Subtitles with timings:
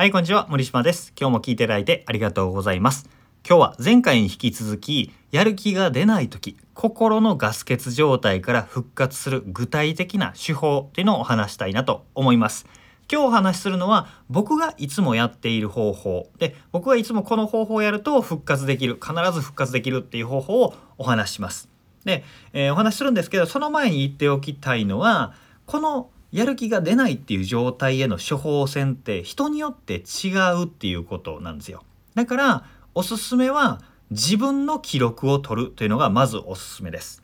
[0.00, 0.46] はい、こんにちは。
[0.48, 1.12] 森島です。
[1.14, 3.06] 今日も聞いていただいてありがとうございます。
[3.46, 12.64] 今日は前回に引き続き、やる気が出ない時、心のガス欠状態から復活する具体的な手法っていうのをお話したいなと思います。
[13.12, 21.68] 今日お話しするのは僕がいつもやっている方法で僕がいつもこの方法をやると復活できる必ず復活できるっていう方法をお話します。
[22.06, 22.24] で、
[22.54, 25.34] えーお話しするんですけどその前に言っておきたいのは
[25.66, 30.30] このやる気が出ないっていう状態への処方箋って人によって違
[30.62, 31.82] うっていうことなんですよ。
[32.14, 33.80] だからおすすめは
[34.10, 37.22] 自分の記録を取るというのがまずおすすめです。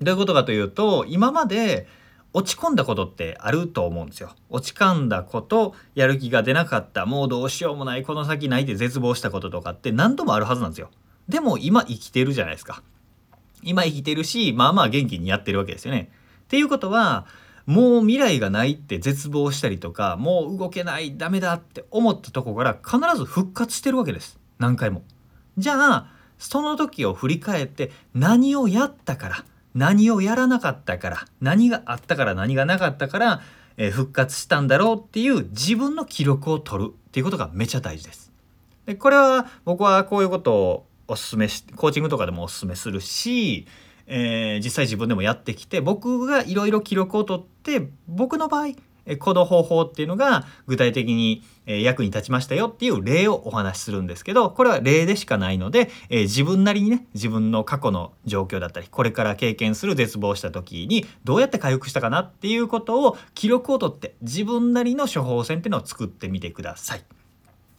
[0.00, 1.86] どういうことかというと今まで
[2.34, 4.34] 落ち込んだことってあると思うんですよ。
[4.50, 10.90] 落ち込んだことやる気が出なかったもうどうしようもないこの先ないで絶望したこととかって何度もあるはずなんですよ。
[11.28, 12.82] でも今生きてるじゃないですか。
[13.62, 16.10] 今生きてるしまあまあ元気にやってるわけですよね。
[16.44, 17.26] っていうことは
[17.66, 25.02] もう未来がないって絶望したりとかもう動けないダメだって思ったとこから必ず復活してるわけです何回も。
[25.58, 26.06] じゃあ
[26.38, 33.40] その時を振り返って何をやったから何をやらなかったから何があったから何がなかったから、
[33.92, 38.32] 復活したんだろうっていう自分の記録を取るっていうことがめちゃ大事です。
[38.86, 43.66] でこれは僕はこういうことをおすすめしコーチングとかでもおすすめするし、
[44.06, 48.74] えー実際自分でもやってきて僕がいろいろ記録を取って僕の場合
[49.18, 67.15] この方法っていうのが具体的に役に立ちましたよっていう例をお話しするんですけどこれは例でしかないので、えー自分なりにね自分の過去の状況だったりこれから経験する絶望した時にどうやって回復したかなっていうことを記録を取って自分なりの処方箋っていうのを作ってみてください。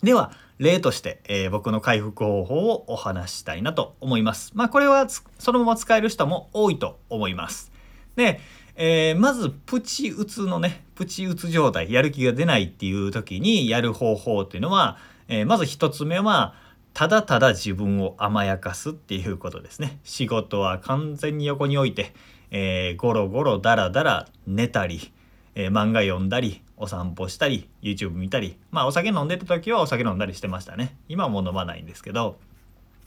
[0.04, 4.52] では例として、えー僕の回復方法をお話したいなと思います。
[4.56, 7.72] まあこれはそのまま使える人も多いと思います。
[8.16, 8.40] で、
[8.76, 16.56] えーまずプチ打つのねプチ打つ状態やる気が出ないっていう時にやる方法っていうのは、えーまず一つ目は
[16.94, 20.00] ただただ自分を甘やかすっていうことですね。
[20.04, 22.14] 仕事は完全に横に置いて、
[22.50, 25.12] えーゴロゴロダラダラ寝たり、
[25.60, 30.96] えー漫画読んだりお散歩したり YouTube 見たりまあお酒飲んでた時はお酒飲んだりしてましたね。
[31.10, 32.38] 今はもう飲まないんですけど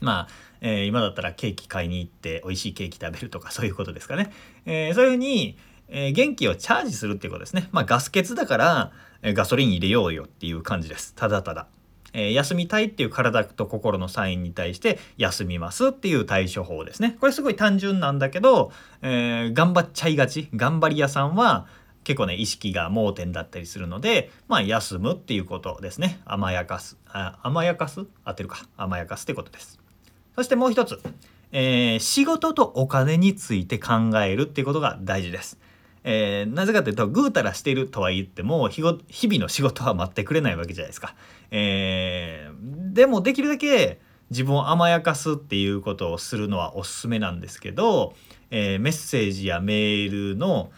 [0.01, 0.27] まあ、
[0.59, 4.31] えー今だったらケーキ買いに行って美味しいケーキ食べるとかそういうことですかね、
[4.65, 5.57] えーそういうふうに、
[5.87, 7.69] えー元気をチャージするっていうことですね。
[7.71, 8.91] まあガス欠だから、
[9.21, 11.13] えガソリン入れようよっていう感じです。
[11.15, 11.67] ただただ。
[12.13, 17.15] え休みたいっていう体と心のサインに対して休みますっていう対処法ですね。
[17.21, 20.49] これすごい単純なんだけど、え頑張っちゃいがち。
[20.55, 21.67] 頑張り屋さんは
[22.03, 28.05] 結構ね意識が盲点だったりするのでまあ休むっていうことですね甘やかすあ甘やかす？
[28.23, 29.79] 合ってるか甘やかすってことです。
[30.35, 30.99] そしてもう一つ、
[31.51, 35.59] えー仕事とお金について考えるっていうことが大事です。
[36.03, 41.15] えーなぜかというとぐうたらしているとは言っても日ご日々の仕事は待ってくれないわけじゃないですか。
[41.51, 43.99] えーでもできるだけ
[44.31, 48.15] 自分を甘やかすっていうことをするのはおすすめなんですけど、
[48.49, 50.71] えーメッセージやメールの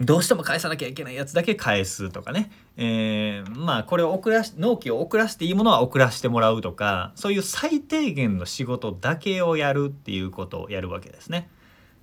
[0.00, 11.48] どうしても返さなきゃいけないやつだけ返すとかね、えーまあこれを送らし納期を遅らせていいものは遅らせてもらうとかそういう最低限の仕事だけをやるっていうことをやるわけですね。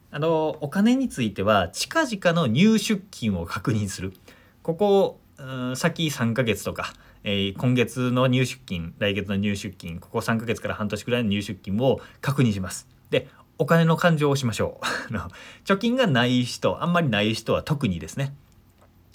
[0.10, 4.14] あのお金については近々の入出金を確認する
[4.64, 5.20] ここ
[5.76, 6.94] 先3ヶ月とか、
[7.24, 12.88] えー今月の入出金来月の入出金ここ3ヶ月から半年くらいの入出金を確認します。
[13.12, 13.28] で
[13.58, 14.80] お金の勘定をしましょ
[15.12, 15.14] う
[15.66, 18.36] 貯金がない人あんまりない人は特にですね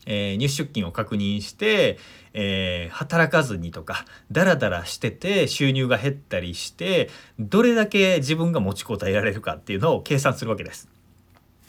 [0.07, 1.99] えー入出金を確認して、
[2.33, 10.89] えー働かずにとかダラダラしてて収入が減ったりしてどれだけ自分が持ちこたえられるかっていうのを計算するわけです。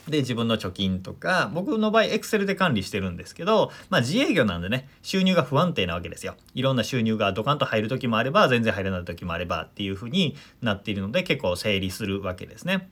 [0.10, 6.36] で自分の貯金とか僕の場合エクセルで管理してるんですけど、まあ、自営業なんでね収入が不安定なわけですよ。
[6.54, 12.90] いろんな収入がドカンと入る時もあれば全然入らない時もあればっていう風になっているので結構整理するわけですね。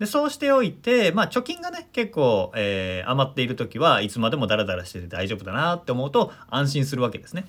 [0.00, 7.46] でそうしておいて、まあ、貯金がね結構、えー余っている時はいつまでもダラダラしてて大丈夫だなって思うと安心するわけですね。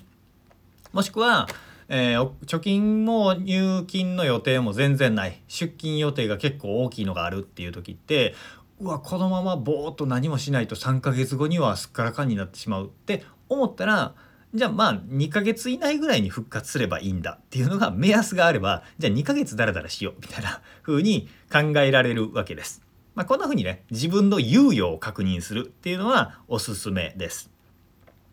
[0.92, 1.48] もしくは、
[1.88, 8.34] えー貯金も入金の予定も全然ない出金予定が結構大きいのがあるっていう時って
[8.82, 14.14] うわこのままぼーっと何もしないと3ヶ月後にはすっからかんになってしまうって思ったら
[14.54, 22.82] じゃあまあ2ヶ月以内ぐらいに復活すればいいんだっていうのが目安があればじゃあ2ヶ月ダラダラしようみたいな 風に考えられるわけです。
[23.14, 27.50] まあ、こんな風にね自分の猶予を確認するっていうのはおすすめです。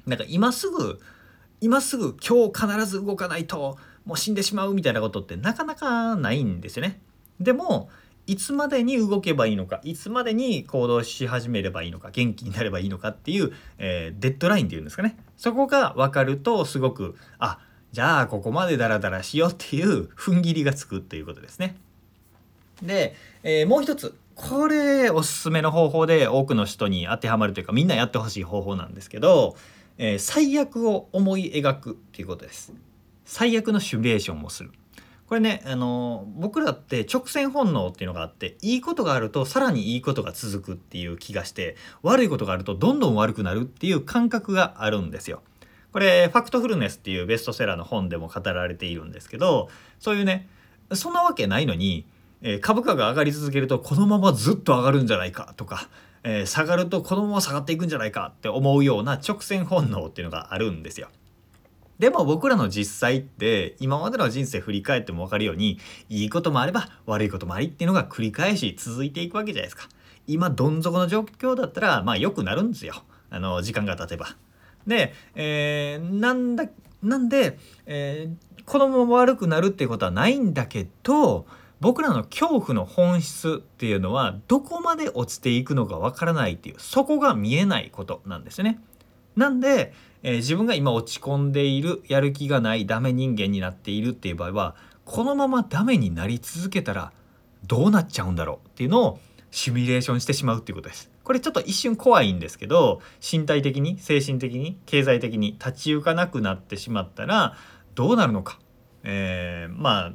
[0.07, 0.99] なんか今すぐ
[1.61, 6.99] 今すぐ今日必ず動かないともう死んでしまうみたいなことってなかなかないんですよね。
[7.39, 7.89] でも
[8.29, 17.57] いつまでに動けばいいのかいつまでに行動し始めればいいのか元気になればいいのかっていう、えー、デッドラインっていうんですかねそこが分かるとすごくあ
[17.91, 21.75] じゃあここまでダラダラしようっていう踏ん切りがつくっていうことですね。
[22.83, 29.55] で、えー、もう一つこれおすすめの方法で多くの人に当てはまるというかみんなやってほしい方法なんですけど、
[29.97, 32.73] えー、最悪を思い描くっていうことです。
[33.25, 34.71] 最悪のシミュレーションもする。
[35.29, 45.43] これね、あの僕らって直線本能っていうのがあっていいことがあるとさらにいいことが続くっていう気がして悪いことがあるとどんどん悪くなるっていう感覚があるんですよ。
[45.93, 50.49] これ「ファクトフルネス」っていうベストセラーの本でも語られているんですけどそういうね
[50.93, 52.07] そんなわけないのに、
[52.41, 55.89] えー、株価が上がり続けるとこのままずっと上がるんじゃないかとか、
[56.23, 61.09] えー、下がるとこのまま下がっていくんじゃないかって思うような直線本能っていうのがあるんですよ。
[61.99, 69.89] でも僕らの実際って今までの人生振り返っても分かるようにいいこともあれば悪いこともありっていうのが繰り返し続いていくわけじゃないですか。
[70.25, 73.03] 今どん底の状況だったらまあ良くなるんですよ。
[73.29, 74.35] あの時間が経てば。
[74.87, 76.65] で、えー、なんだ
[77.03, 81.45] なんで、えー、子供も悪くなるっていうことはないんだけど
[81.81, 88.79] 僕らの恐怖の本質っていうのはどこまで落ちていくのかわからないっていうそこが見えないことなんですね。
[89.35, 89.93] なんで、
[90.23, 94.75] えー、自分が今落ち込んでいるやる気がないダメ人間になっているっていう場合は
[95.05, 97.11] このままダメになり続けたら
[97.65, 99.19] どうなっちゃうんだろうっていうのを
[99.51, 101.09] シミュレーションしてしまうっていうことです。
[101.23, 107.55] これちょっと一瞬怖いんですけど身体的に精神的に経済的に立ち行かなくなってしまったら
[107.95, 108.59] どうなるのか。
[109.03, 110.13] えー、まあ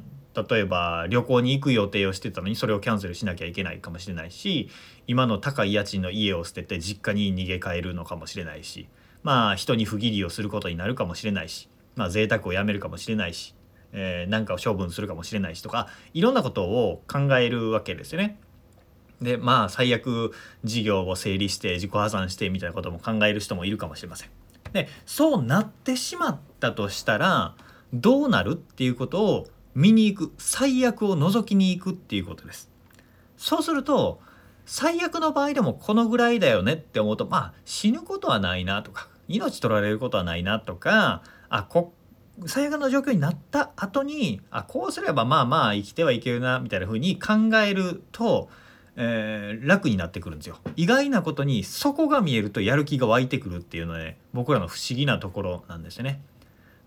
[0.49, 4.69] 例えば旅行に行く予定をしてたのにそれをキャンセルしなきゃいけないかもしれないし
[5.07, 8.89] 今の高い家賃の家を捨てて実家に逃げ帰るのかもしれないし
[9.25, 13.55] まあ人に不義理をすることになるかもしれないし、まあ、贅沢をやめるかもしれないし、
[13.91, 18.37] えー、何かを処分するかもしれないしとかいろんなことを考えるわけですよね。
[19.23, 20.31] でまあ最悪
[20.63, 24.29] 事業を整理して自己破産してみたいなことも考える人もいるかもしれません。
[24.73, 27.55] でそうなってしまったとしたら
[27.93, 32.69] どうなるっていうことを見に行く最悪を覗きに行くっていうことです。
[33.37, 34.21] そうすると
[34.67, 41.93] 最悪の場合でもこのぐらいだよねって思うとまあ死ぬことはないなとか命取られることはないなとかあこ
[42.45, 48.49] 最悪の状況になった後にあこうすればまあまあ生きてはいけるなみたいな風に考えると、
[48.97, 50.57] えー、楽になってくるんですよ。
[50.75, 56.21] 意外なことにそこが見えるとやる気が湧いてくるっていうのはね僕らの不思議なところなんですよね。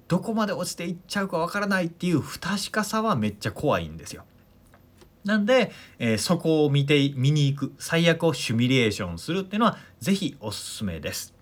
[0.07, 4.25] どこまで落ちていっちゃうかわからないっていう不確かさはめっちゃ怖いんですよ。
[5.25, 11.38] なんで、えー、そこを見て見に行く最悪をシミュレーションするっていうのは是非おすすめです。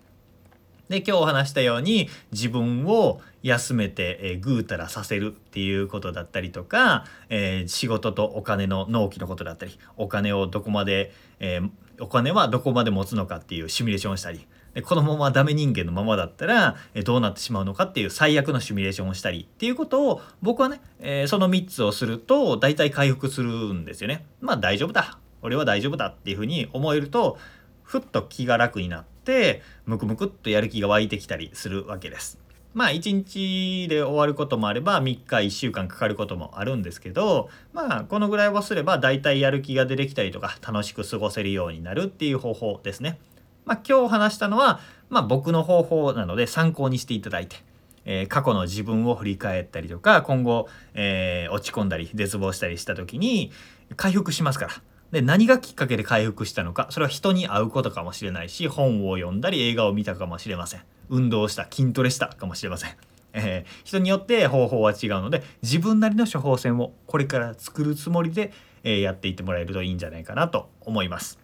[0.88, 24.26] で今日お話したように自分を休めて、え、ぐうたらさせるっていうことだったりとか、えー、仕事とお金の納期のことだったりお金をどこまで、えー、お金はどこまで持つのかっていうシミュレーションをしたりでこのままダメ人間のままだったら、えどうなってしまうのかっていう最悪のシミュレーションをしたりっていうことを僕はね、え、その3つをすると大体回復するんですよね。
[24.42, 27.38] まあ大丈夫だ俺は大丈夫だっていうふうに思えると
[27.84, 29.15] ふっと気が楽になって
[29.86, 32.38] ムクムクっとやる気が湧いてきたりするわけです。
[32.76, 43.18] まあ1日で終わることもあれば3日1週間かかることもあるんですけどまあこのぐらいをすれば大体やる気が出てきたりとか楽しく過ごせるようになるっていう方法ですね。
[43.64, 47.56] まあ今日話したのは、まあ、僕の方法なので参考にしていただいて。
[48.08, 53.50] えー、過去の自分を振り返ったりとか今後、えー、落ち込んだり絶望したりした時に
[53.96, 54.72] 回復しますから。
[55.16, 60.82] で何がきっかけで回復したのかそれは人に会うことかもしれないし本を読んだり映画を見たかもしれません。
[61.08, 62.90] 運動した筋トレしたかもしれません、
[63.32, 68.52] えー、人によって方法は違うので自分なりの処方箋をこれから作るつもりで、
[68.84, 71.38] えー、やっていってもらえるといいんじゃないかなと思います、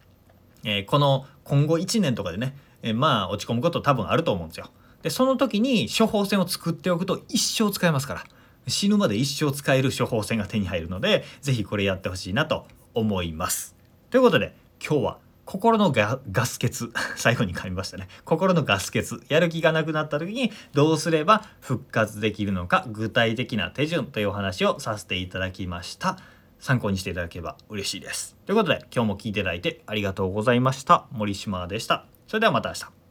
[0.65, 4.69] えー、この今後1年とかでね、えまあ落ち込むこと多分あると思うんですよ。
[5.03, 8.25] でその時に処方箋を作っておくと一生使えますから。
[8.69, 13.75] 死ぬまで一生使える処方箋が手に入るので是非これやってほしいなと思います。
[14.11, 16.91] ということで今日は心のガス欠。
[17.17, 18.09] 最後に噛みましたね。
[18.25, 19.21] 心のガス欠。
[19.29, 26.19] やる気がなくなった時にどうすれば復活できるのか具体的な手順というお話をさせていただきました。
[26.59, 28.37] 参考にしていただければ嬉しいです。
[28.47, 31.07] ということで今日も聞いていただいてありがとうございました。
[31.11, 32.07] 森島でした。
[32.29, 33.02] それではまた明日。